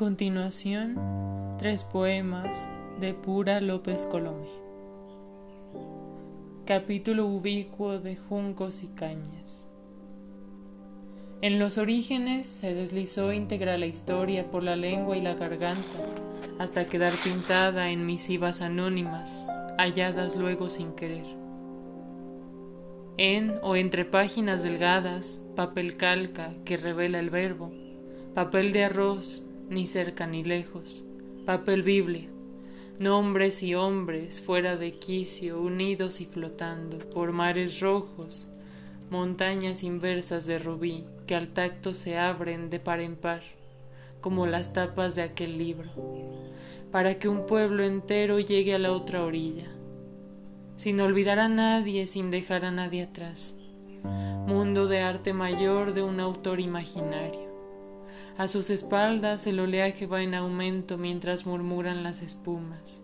continuación, 0.00 0.96
tres 1.58 1.84
poemas 1.84 2.70
de 3.00 3.12
Pura 3.12 3.60
López 3.60 4.06
Colomé. 4.06 4.48
Capítulo 6.64 7.26
ubicuo 7.26 7.98
de 7.98 8.16
juncos 8.16 8.82
y 8.82 8.86
cañas. 8.86 9.68
En 11.42 11.58
los 11.58 11.76
orígenes 11.76 12.48
se 12.48 12.72
deslizó 12.72 13.34
íntegra 13.34 13.76
la 13.76 13.84
historia 13.84 14.50
por 14.50 14.62
la 14.62 14.74
lengua 14.74 15.18
y 15.18 15.20
la 15.20 15.34
garganta, 15.34 15.98
hasta 16.58 16.86
quedar 16.86 17.12
pintada 17.22 17.90
en 17.90 18.06
misivas 18.06 18.62
anónimas, 18.62 19.46
halladas 19.76 20.34
luego 20.34 20.70
sin 20.70 20.92
querer. 20.94 21.26
En 23.18 23.58
o 23.62 23.76
entre 23.76 24.06
páginas 24.06 24.62
delgadas, 24.62 25.42
papel 25.56 25.98
calca 25.98 26.54
que 26.64 26.78
revela 26.78 27.18
el 27.18 27.28
verbo, 27.28 27.70
papel 28.32 28.72
de 28.72 28.84
arroz, 28.84 29.44
ni 29.70 29.86
cerca 29.86 30.26
ni 30.26 30.42
lejos, 30.42 31.04
papel 31.46 31.84
Biblia, 31.84 32.28
nombres 32.98 33.62
y 33.62 33.76
hombres 33.76 34.40
fuera 34.40 34.76
de 34.76 34.98
quicio, 34.98 35.60
unidos 35.60 36.20
y 36.20 36.26
flotando 36.26 36.98
por 36.98 37.30
mares 37.30 37.80
rojos, 37.80 38.48
montañas 39.10 39.84
inversas 39.84 40.44
de 40.44 40.58
rubí 40.58 41.04
que 41.26 41.36
al 41.36 41.48
tacto 41.48 41.94
se 41.94 42.18
abren 42.18 42.68
de 42.68 42.80
par 42.80 43.00
en 43.00 43.14
par, 43.14 43.42
como 44.20 44.44
las 44.46 44.72
tapas 44.72 45.14
de 45.14 45.22
aquel 45.22 45.56
libro, 45.56 45.88
para 46.90 47.20
que 47.20 47.28
un 47.28 47.46
pueblo 47.46 47.84
entero 47.84 48.40
llegue 48.40 48.74
a 48.74 48.78
la 48.80 48.92
otra 48.92 49.22
orilla, 49.24 49.68
sin 50.74 51.00
olvidar 51.00 51.38
a 51.38 51.48
nadie, 51.48 52.08
sin 52.08 52.32
dejar 52.32 52.64
a 52.64 52.72
nadie 52.72 53.04
atrás. 53.04 53.54
Mundo 54.02 54.88
de 54.88 55.00
arte 55.00 55.32
mayor 55.32 55.94
de 55.94 56.02
un 56.02 56.18
autor 56.18 56.58
imaginario. 56.58 57.49
A 58.38 58.48
sus 58.48 58.70
espaldas 58.70 59.46
el 59.46 59.60
oleaje 59.60 60.06
va 60.06 60.22
en 60.22 60.34
aumento 60.34 60.98
mientras 60.98 61.46
murmuran 61.46 62.02
las 62.02 62.22
espumas. 62.22 63.02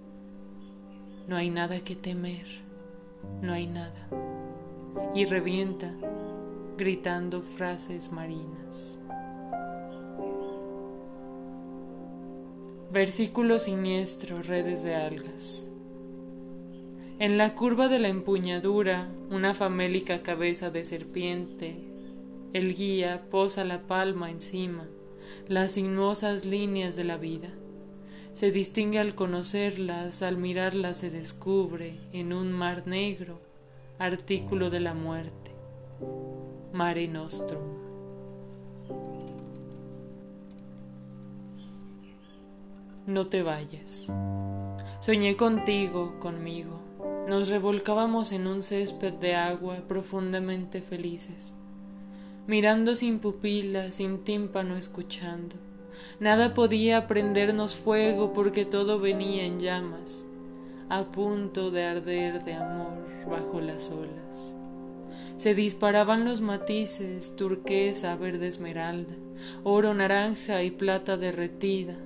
No 1.28 1.36
hay 1.36 1.50
nada 1.50 1.80
que 1.80 1.96
temer, 1.96 2.46
no 3.42 3.52
hay 3.52 3.66
nada 3.66 4.08
y 5.14 5.24
revienta 5.24 5.92
gritando 6.76 7.42
frases 7.42 8.12
marinas. 8.12 8.98
Versículo 12.92 13.58
siniestro, 13.58 14.42
redes 14.42 14.82
de 14.82 14.94
algas. 14.94 15.66
En 17.18 17.38
la 17.38 17.54
curva 17.54 17.88
de 17.88 17.98
la 17.98 18.08
empuñadura, 18.08 19.08
una 19.30 19.54
famélica 19.54 20.20
cabeza 20.20 20.70
de 20.70 20.84
serpiente, 20.84 21.95
el 22.52 22.74
guía 22.74 23.26
posa 23.30 23.64
la 23.64 23.82
palma 23.82 24.30
encima, 24.30 24.88
las 25.48 25.72
sinuosas 25.72 26.44
líneas 26.44 26.96
de 26.96 27.04
la 27.04 27.16
vida. 27.16 27.50
Se 28.32 28.50
distingue 28.50 28.98
al 28.98 29.14
conocerlas, 29.14 30.22
al 30.22 30.36
mirarlas 30.36 30.98
se 30.98 31.10
descubre 31.10 31.98
en 32.12 32.32
un 32.32 32.52
mar 32.52 32.86
negro 32.86 33.40
artículo 33.98 34.68
de 34.68 34.80
la 34.80 34.92
muerte, 34.92 35.52
Mare 36.72 37.08
Nostrum. 37.08 37.86
No 43.06 43.28
te 43.28 43.42
vayas. 43.42 44.12
Soñé 45.00 45.36
contigo, 45.36 46.18
conmigo. 46.18 46.80
Nos 47.28 47.48
revolcábamos 47.48 48.32
en 48.32 48.46
un 48.46 48.62
césped 48.62 49.14
de 49.14 49.34
agua 49.34 49.78
profundamente 49.86 50.82
felices, 50.82 51.54
mirando 52.46 52.94
sin 52.94 53.18
pupila, 53.18 53.90
sin 53.90 54.24
tímpano 54.24 54.76
escuchando. 54.76 55.56
Nada 56.20 56.54
podía 56.54 57.08
prendernos 57.08 57.76
fuego 57.76 58.32
porque 58.32 58.64
todo 58.64 58.98
venía 59.00 59.44
en 59.44 59.60
llamas 59.60 60.26
a 60.88 61.04
punto 61.04 61.70
de 61.70 61.84
arder 61.84 62.44
de 62.44 62.54
amor 62.54 62.98
bajo 63.28 63.60
las 63.60 63.90
olas. 63.90 64.54
Se 65.36 65.54
disparaban 65.54 66.24
los 66.24 66.40
matices, 66.40 67.36
turquesa, 67.36 68.16
verde 68.16 68.46
esmeralda, 68.46 69.14
oro 69.64 69.92
naranja 69.94 70.62
y 70.62 70.70
plata 70.70 71.16
derretida. 71.16 71.96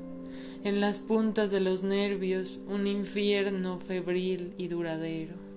En 0.65 0.81
las 0.81 0.99
puntas 0.99 1.51
de 1.51 1.61
los 1.61 1.83
nervios 1.83 2.61
un 2.67 2.87
infierno 2.87 3.79
febril 3.79 4.55
y 4.59 4.69
duradero. 4.69 5.50